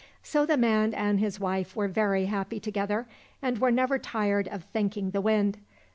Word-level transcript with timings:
So 0.23 0.47
the 0.47 0.57
man 0.57 0.95
and 0.95 1.19
his 1.19 1.39
wife 1.39 1.75
were 1.75 1.87
very 1.87 2.25
happy 2.25 2.59
together, 2.59 3.05
and 3.39 3.59
were 3.59 3.69
never 3.69 3.99
tired 3.99 4.47
of 4.47 4.63
thanking 4.63 5.11
the 5.11 5.21
Wind. 5.21 5.59